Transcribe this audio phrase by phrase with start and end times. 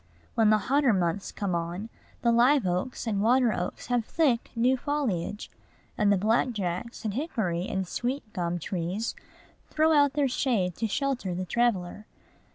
[0.33, 1.89] When the hotter months come on,
[2.23, 5.51] the live oaks and water oaks have thick, new foliage,
[5.95, 9.13] and the black jacks and hickory and sweet gum trees
[9.69, 12.07] throw out their shade to shelter the traveller.